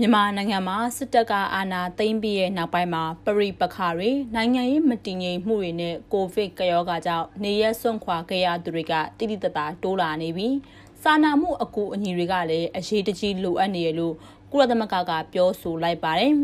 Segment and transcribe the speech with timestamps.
[0.00, 10.54] မြန်မာနိုင်ငံမှာစစ်တပ်ကအာဏာသိမ်းပြီးရဲ့နောက်ပိုင်းမှာပရိပခါတွေနိုင်ငံရေးမတည်ငြိမ်မှုတွေနဲ့ကိုဗစ်ကရောဂါကြောင့်နေရက်စွန့်ခွာခဲ့ရသူတွေကတိတိတသာတိုးလာနေပြီး
[11.02, 14.14] စာနာမှုအကူအညီတွေကလည်းအရေးတကြီးလိုအပ်နေရလို့
[14.50, 16.32] ကုလသမဂ္ဂကပြောဆိုလိုက်ပါတယ်။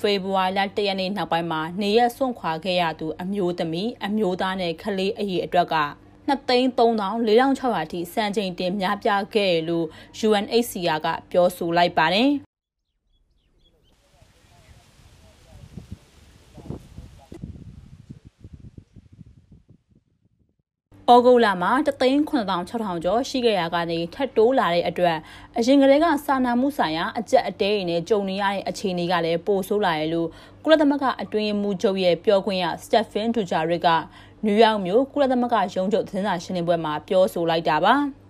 [0.00, 5.76] ဖေဖော်ဝါရီလ၁ရက်နေ့နောက်ပိုင်းမှာနေရက်စွန့်ခွာခဲ့ရသူအမျိုးသမီးအမျိုးသားနဲ့ကလေးအရေးအတွက်က
[6.28, 9.86] 2,34,600အထိစံချိန်တင်များပြားခဲ့ရလို့
[10.28, 12.30] UNHCR ကပြောဆိုလိုက်ပါတယ်။။
[21.14, 25.18] ဩဂုတ်လမှာ3,9600ကျော်ရှိခဲ့ရကနေထပ်တိုးလာတဲ့အတွက်
[25.58, 30.28] အရင်ကတည်းကစာနာမှုဆိုင်ရာအကြက်အတဲတွေနဲ့ကြုံနေရတဲ့အခြေအနေကလည်းပိုဆိုးလာရလို့
[30.64, 33.88] ကုလသမဂ္ဂအတွင်းမှုချုပ်ရဲ့ပြောခွင့်ရစတက်ဖင်ဒူဂျာရစ်က
[34.44, 37.94] နယူးယောက်မြို့ကုလသမဂ္ဂရုံးချုပ်သတင်းစာရှင်းလင်းပွဲမှာပြောဆိုလိုက်တာပါ။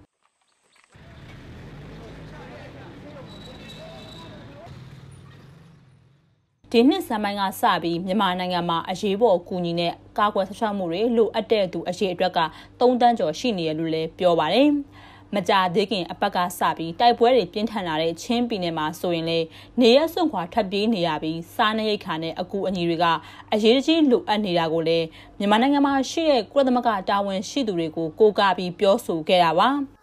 [6.79, 12.41] ဒီနှစ်ဇန်ပိုင်းကစပြီးမြန်မာနိုင်ငံမှာအရေးပေါ်ကူညီတဲ့ကာကွယ်ဆောက်ရှောက်မှုတွေလိုအပ်တဲ့သူအရေးအတွက်က
[12.81, 14.69] 3တန်းကျော်ရှိနေရလို့လည်းပြောပါတယ်။
[15.35, 19.39] မကြသေးခင်အပတ်ကစပြီးတိုက်ပွဲတွေပြင်းထန်လာတဲ့ချင်းပြည်နယ်မှာဆိုရင်လေ
[19.81, 23.05] နေရစွန့်ခွာထပ်ပြေးနေရပြီးစားနပ်ရိက္ခာနဲ့အကူအညီတွေက
[23.53, 25.07] အရေးကြီးလိုအပ်နေတာကိုလည်း
[25.39, 29.71] မြန်မာနိုင်ငံမှာရှိတဲ့ကုလသမဂ္ဂတာဝန်ရှိသူတွေကိုကိုးကားပြီးပြောဆိုခဲ့တာပါ။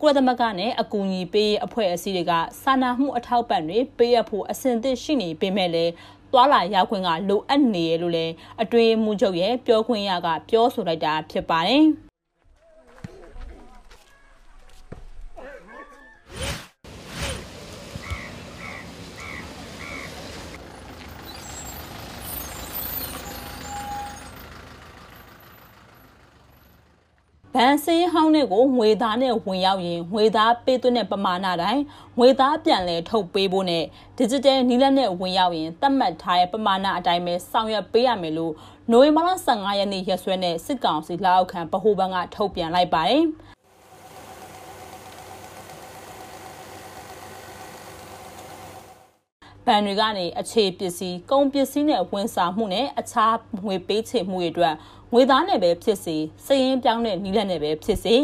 [0.00, 5.92] ကုလသမဂ္ဂနဲ့အကူအညီပေးရေးအဖွဲ့အစည်းတွေကစာနာမှုအထောက်ပံ့တွေပေးအပ်ဖို့အဆင်သင့်ရှိနေပေမဲ့လည်း
[6.32, 11.84] သွာလာရောက်ခွင့်ကလိုအပ်နေရလို့လည်းအတွင်းမှုချုပ်ရဲ့ပြောခွင့်ရကပြောဆိုလိုက်တာဖြစ်ပါတယ်။
[27.56, 31.82] ဘဏ်စင်းဟောင်းတွေကိုငွေသားနဲ့ဝင်ရောက်ရင်ငွေသားပေးသွင်းတဲ့ပမာဏတိုင်း
[32.18, 33.84] ငွေသားပြန်လည်ထုတ်ပေးဖို့နဲ့
[34.18, 38.52] digital နီးလန်းနဲ့ဝင်ရောက်ရင်သတ်မှတ်ထားတဲ့ပမာဏအတိုင်းပဲဆောင်ရွက်ပေးရမယ်လို့
[38.90, 43.24] နိုဝင်ဘာလ15ရက်နေ့ရက်စွဲနဲ့စစ်ကောင်စီလက်အောက်ခံဗဟိုဘဏ်ကထုတ်ပြန်လိုက်ပါတယ်။
[49.66, 54.74] ဘဏ်တွေကနေအခြေပစ္စည်းကုန်ပစ္စည်းနဲ့ဝန်ဆောင်မှုနဲ့အခြားငွေပေးချေမှုတွေအတွက်
[55.12, 56.16] ငွေသားနဲ့ပဲဖြစ်စေ
[56.46, 58.14] စည်ရင်းပြောင်းတဲ့နီးလက်နဲ့ပဲဖြစ်စေ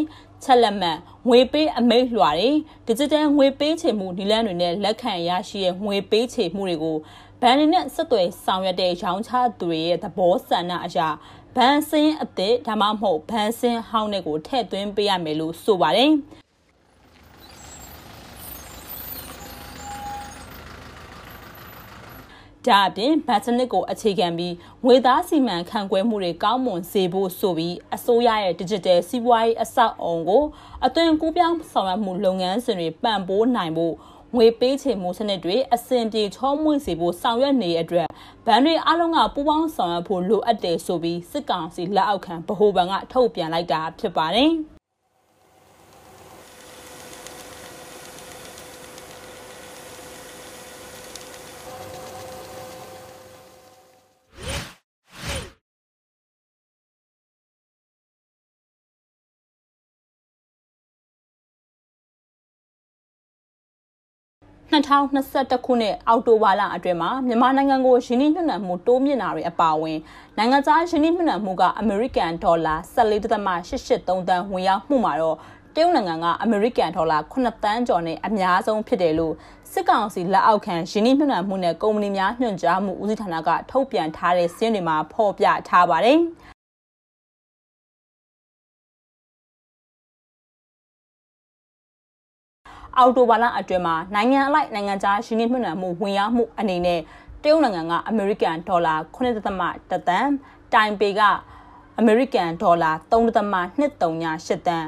[0.42, 0.98] ချက်လက်မှတ်
[1.28, 2.50] ငွေပေးအမိတ်လွှာတွေ
[2.88, 6.96] digital ငွေပေးချေမှုနီလန်းတွေနဲ့လက်ခံရရှိတဲ့ငွေပေးချေမှုတွေကို
[7.42, 11.08] ဘဏ်တွေနဲ့ဆက်သွယ်ဆောင်ရွက်တဲ့ရောင်းချသူတွေရဲ့သဘောဆန္ဒအရာ
[11.56, 16.12] ဘဏ်စင်းအသစ်ဒါမှမဟုတ်ဘဏ်စင်းဟောင်းတွေကိုထည့်သွင်းပေးရမယ်လို့ဆိုပါတယ်။
[22.66, 30.44] ဒါအပြင်ဘတ်စနစ်ကိုအခြေခံပြီးငွေသားစီမံခန့်ခွဲမှုတွေကောင်းမွန်စေဖို့ဆိုပြီးအစိုးရရဲ့ digital စီးပွားရေးအဆောက်အုံကို
[30.86, 33.94] အသွင်ကူးပြောင်းဆောင်ရွက်မှုလုပ်ငန်းစဉ်တွေပံ့ပိုးနိုင်ဖို့
[34.36, 38.08] ငွေပေးချေမှုစနစ်တွေအဆင်ပြေချောမွေ့စေဖို့ဆောင်ရွက်နေတဲ့အတွက်
[38.46, 44.52] ဗန်တွေအားလုံးကပူးပေါင်းဆောင်ရွက်ဖို့လိုအပ်တယ်ဆိုပြီးစစ်ကောင်စီလက်အောက်ခံဗဟိုဘဏ်ကထုတ်ပြန်လိုက်တာဖြစ်ပါတယ်။
[64.72, 69.98] 2021ခုနှစ်အောက်တိုဘာလအတွင်းမှာမြန်မာနိုင်ငံကိုယင်းနှိမ့်ညွှန်မှုတိုးမြင့်တာတွေအပါအဝင်
[70.38, 75.36] နိုင်ငံခြားယင်းနှိမ့်ညွှန်မှုကအမေရိကန်ဒေါ်လာ14.883တန်ဝင်ရောက်မှုမှာတော့
[75.74, 79.34] တရုတ်နိုင်ငံကအမေရိကန်ဒေါ်လာ9တန်းကျော်နဲ့အများဆုံးဖြစ်တယ်လို့
[79.72, 86.18] စစ်ကောင်စီလက်အောက်ခံယင်းနှိမ့်ညွှန်မှုနဲ့ကုမ္ပဏီများညွှန်ကြားမှုဦးစီးဌာနကထုတ်ပြန်ထားတဲ့စာရင်းတွေမှာဖော်ပြထားပါတယ်။
[93.02, 97.00] အော်တိုဘာလအတွင်းမှာနိုင်ငံအလိုက်နိုင်ငံခြားရင်းနှီးမြှုပ်နှံမှုဝင်ရောက်မှုအနေနဲ့
[97.42, 100.04] တရုတ်နိုင်ငံကအမေရိကန်ဒေါ်လာ9.1တန်
[100.74, 101.20] တိုင်ပေက
[101.98, 104.84] အမေရိကန်ဒေါ်လာ3.238တန်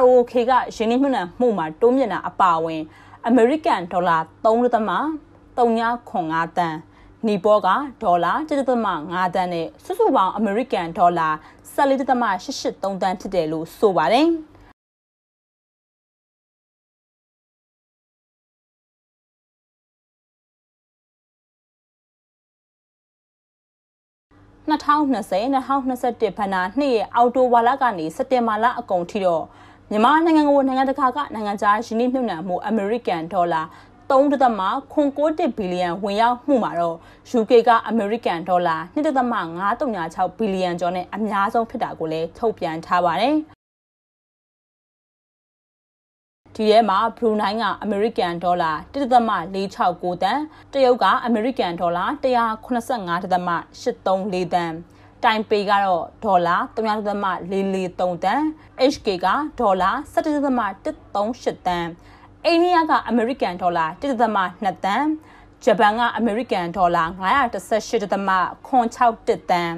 [0.00, 2.82] ROK ကရင်းနှီးမြှုပ်နှံမှုမှာတိုးမြင့်တာအပါအဝင်
[3.26, 6.76] အမေရိကန်ဒေါ်လာ3.395တန်
[7.26, 7.68] နီပေါ်က
[8.02, 11.28] ဒေါ်လာ1.5တန်းနဲ့စုစုပေါင်းအမေရိကန်ဒေါ်လာ
[11.76, 14.28] 14.883တန်းဖြစ်တယ်လို့ဆိုပါတယ်။
[24.68, 29.44] 2020-2021ဘဏ္ဍာနှစ်ရဲ့အောက်တိုဘာလကနေစက်တင်ဘာလအကုန်ထိတော့
[29.90, 33.62] မြန်မာနိုင်ငံကိုနိုင်ငံတကာကနိုင်ငံခြားရင်းနှီးမြှုပ်နှံမှုအမေရိကန်ဒေါ်လာ
[34.10, 36.96] 3.9ဘီလီယံဝင်ရောက်မှုမှာတော့
[37.38, 43.36] UK ကအမေရိကန်ဒေါ်လာ2.536ဘီလီယံကျော်နဲ့အများဆုံးဖြစ်တာကိုလည်းထုတ်ပြန်ထားပါတယ်။
[46.58, 50.38] ဒီထဲမှာဘရူနိုင်းကအမေရိကန်ဒေါ်လာ1.469တန်
[50.72, 54.72] တရုတ်ကအမေရိကန်ဒေါ်လာ185.834တန်
[55.24, 58.40] တိုင်ပေကတော့ဒေါ်လာ3.443တန်
[58.92, 59.26] HK က
[59.60, 61.86] ဒေါ်လာ17.138တန်
[62.44, 65.04] အိန္ဒိယကအမေရိကန်ဒေါ်လာ1.2တန်
[65.64, 69.70] ဂျပန်ကအမေရိကန်ဒေါ်လာ918.6တန်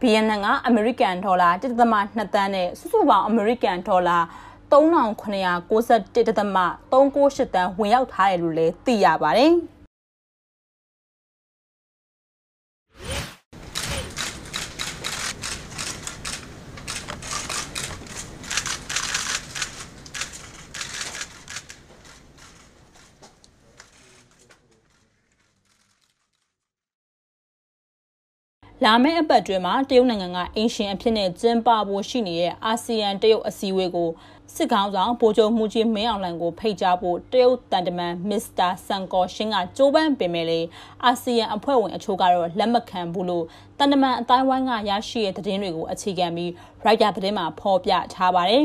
[0.00, 4.18] ဗီယက်နမ်ကအမေရိကန်ဒေါ်လာ1.2တန်နဲ့စုစုပေါင်းအမေရိကန်ဒေါ်လာ
[4.70, 9.52] 3991.398တန်းဝင်ရောက်ထားတယ်လို့လည်းသိရပါတယ်။
[28.84, 34.10] လာမယ့်အပတ်တွင်မှာတရုတ်နိုင်ငံကအင်ရှင်အဖြစ်နဲ့ကျင်းပဖို့ရှိနေတဲ့အာဆီယံတရုတ်အစည်းအဝေးကို
[34.54, 40.60] စစ်ကောင်ဆောင်ဗိုလ်ချုပ်မှုကြီးမင်းအောင်လှိုင်ကိုဖိတ်ကြားဖို့တရုတ်တန်တမန်မစ္စတာဆန်ကောရှင်းကကြိုးပမ်းပင်မဲ့လေ
[41.04, 43.44] အာဆီယံအဖွဲ့ဝင်အချို့ကတော့လက်မခံဘူးလို့
[43.78, 46.52] တန်တမန်အတိုင်းဝိုင်းကရရှိတဲ့သတင်းတွေကိုအခြေခံပြီး
[46.84, 48.64] ရိုက်တာသတင်းမှာဖော်ပြထားပါတယ်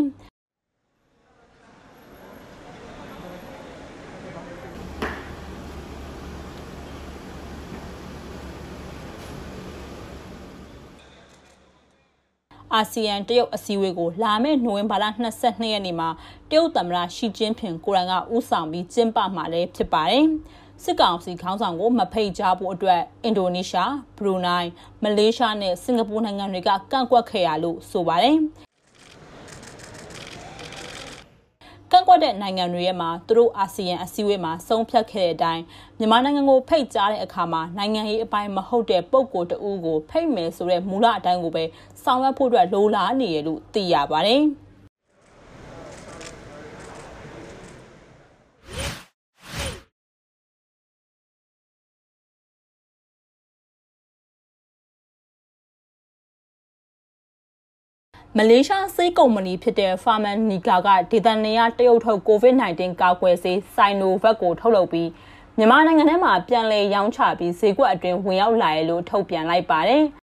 [12.76, 15.06] အာဆီယံတရုတ်အစည်းအဝေးကိုလာမယ့်နိုဝင်ဘာလ
[15.40, 16.10] 22ရက်နေ့မှာ
[16.50, 20.26] တရုတ်သမ္မတရှီကျင်းဖင်ကိုရန်ကဦးဆောင်ပြီးကျင်းပမှာလည်းဖြစ်ပါတယ်။
[20.84, 24.70] စစ်ကောင်စီခေါင်းဆောင်ကိုမဖိတ်ကြားဖို့အတွက်အင်ဒိုနီးရှား၊ဘရူနိုင်း၊
[25.04, 28.38] မလေးရှားနဲ့စင်ကာပူနိုင်ငံတွေကကန့်ကွက်ခဲ့ရလို့ဆိုပါတယ်။
[31.96, 35.64] ကန့်ကွက်တဲ့နိုင်ငံတွေရဲ့မှာသူတို့အာဆီယံအစည်းအဝေးမှာဆုံးဖြတ်ခဲ့တဲ့အတိုင်း
[35.98, 41.64] မြန်မာနိုင်ငံကိုဖိတ်ကြားတဲ့အခါမှာနိုင်ငံရေးအပိုင်းမဟုတ်တဲ့ပုံကိုတူကိုဖိတ်မယ်ဆိုတဲ့မူလအတိုင်းကိုပဲ
[42.04, 44.44] ဆောင်ရွက်ဖို့အတွက်လိုလားနေရလို့သိရပါတယ်။
[58.38, 65.10] မလေးရှားဆေးကုမ္ပဏီဖြစ်တဲ့ Pharmanica ကဒေသနေရတရုတ်ထုတ် COVID-19 ကာကွယ်ဆေး Sinovac ကိုထုတ်လုပ်ပြီး
[65.58, 70.04] မြန်မာနိုင်ငံထဲမှာပြန်လည်ရောင်းချပြီးဈေးကွက်အတွင်းဝင်ရောက်လာရလို့ထုတ်ပြန်လိုက်ပါတယ်။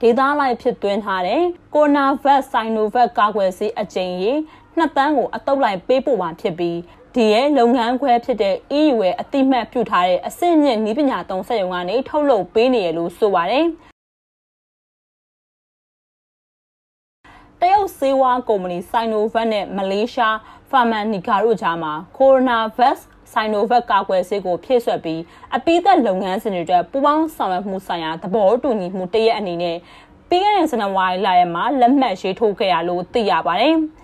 [0.00, 1.42] ဒေသလိုက်ဖြစ်သွင်းထားတဲ့
[1.74, 4.32] ကိုနာဗက်ဆိုင်နိုဗက်ကာကွယ်ဆေးအကြိမ်ရေ
[4.76, 6.78] နှစ်တန်းကိုအတုပ်လိုက်ပေးပို့မှာဖြစ်ပြီး
[7.14, 13.66] ဒီရဲ့လုပ်ငန်းခွဲဖြစ်တဲ့ EU ရဲ့အတိမတ်ပြုထားတဲ့အဆင့်မြင့်နည်းပညာသုံးစက်ရုံကနေထုတ်လုပ်ပေးနေရလို့ဆိုပါတယ်။
[17.98, 20.34] ဆေးဝါးကုမ္ပဏီ Sinovac နဲ့မလေးရှား
[20.70, 22.98] Pharmanica တို့ကြားမှာ Coronavac
[23.32, 25.20] Sinovac ကာကွယ်ဆေးကိုဖြည့်ဆွက်ပြီး
[25.56, 29.76] အပိသက်လုပ်ငန်းစဉ်တွေအတွက်ပူးပေါင်းဆောင်ရွက်မှုဆိုင်ရာသဘောတူညီမှုတရက်အနေနဲ့
[30.28, 33.76] ပြီးခဲ့တဲ့ဇန်နဝါရီလရဲ့မှာလက်မှတ်ရေးထိုးခဲ့ရလို့သိရပါတယ်။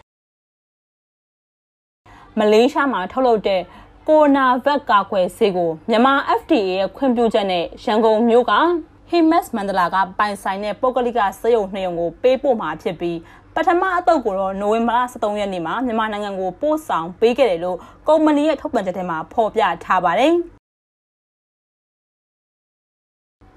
[2.39, 3.61] မလေးရှားမှာထုတ်လုပ်တဲ့
[4.09, 8.53] ကိုနာဗက်ကာကွယ်ဆေးကိုမြန်မာ FDA ရဲ့ခွင့်ပြုချက်နဲ့ရန်ကုန်မြို့က
[9.11, 13.17] Himas မန္တလာကပိုင်ဆိုင်တဲ့ပုဂ္ဂလိကစေယုံနှစ်ရုံကိုပေးပို့မှာဖြစ်ပြီး
[13.57, 20.35] ပထမအတုပ်ကိုတော့နိုဝင်ဘာလ23ရက်နေ့မှာမြန်မာနိုင်ငံကိုပို့ဆောင်ပေးခဲ့တယ်လို့ကုမ္ပဏီရဲ့ထုတ်ပြန်ချက်ထဲမှာဖော်ပြထားပါတယ်။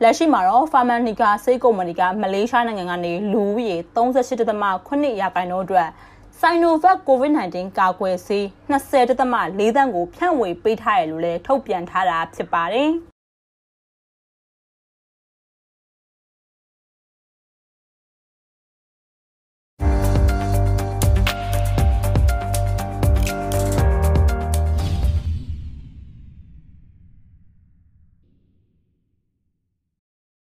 [0.04, 5.88] လက်ရှိမှာတော့ Pharmanica ဆေးကုမ္ပဏီကမလေးရှားနိုင်ငံကနေလူဦးရေ38.8ရာခိုင်နှုန်းအတွက်
[6.40, 12.92] Sinovac COVID-19 ကာကွယ်ဆေး20.4တန်းကိုဖြန့်ဝေပေးထားရလို့လည်းထုတ်ပြန်ထားတာဖြစ်ပါတယ်။